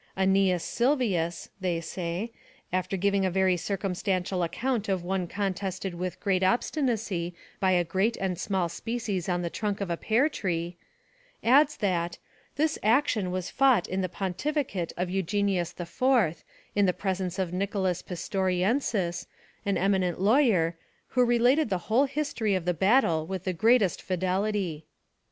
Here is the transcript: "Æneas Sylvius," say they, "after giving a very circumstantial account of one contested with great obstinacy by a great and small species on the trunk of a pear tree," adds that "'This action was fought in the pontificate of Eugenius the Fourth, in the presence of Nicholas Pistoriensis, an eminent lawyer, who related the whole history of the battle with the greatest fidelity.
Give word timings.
"Æneas 0.17 0.61
Sylvius," 0.61 1.49
say 1.59 1.59
they, 1.59 2.33
"after 2.75 2.97
giving 2.97 3.23
a 3.23 3.29
very 3.29 3.55
circumstantial 3.55 4.41
account 4.41 4.89
of 4.89 5.03
one 5.03 5.27
contested 5.27 5.93
with 5.93 6.19
great 6.19 6.41
obstinacy 6.41 7.35
by 7.59 7.73
a 7.73 7.83
great 7.83 8.17
and 8.17 8.39
small 8.39 8.67
species 8.67 9.29
on 9.29 9.43
the 9.43 9.49
trunk 9.51 9.79
of 9.79 9.91
a 9.91 9.97
pear 9.97 10.27
tree," 10.27 10.75
adds 11.43 11.77
that 11.77 12.17
"'This 12.55 12.79
action 12.81 13.29
was 13.29 13.51
fought 13.51 13.87
in 13.87 14.01
the 14.01 14.09
pontificate 14.09 14.91
of 14.97 15.11
Eugenius 15.11 15.71
the 15.71 15.85
Fourth, 15.85 16.43
in 16.75 16.87
the 16.87 16.93
presence 16.93 17.37
of 17.37 17.53
Nicholas 17.53 18.01
Pistoriensis, 18.01 19.27
an 19.67 19.77
eminent 19.77 20.19
lawyer, 20.19 20.75
who 21.09 21.23
related 21.23 21.69
the 21.69 21.77
whole 21.91 22.05
history 22.05 22.55
of 22.55 22.65
the 22.65 22.73
battle 22.73 23.27
with 23.27 23.43
the 23.43 23.53
greatest 23.53 24.01
fidelity. 24.01 24.87